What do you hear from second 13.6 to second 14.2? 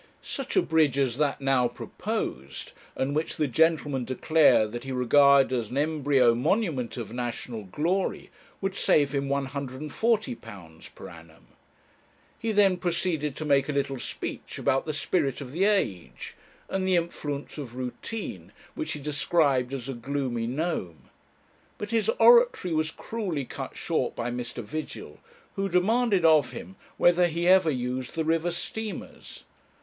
a little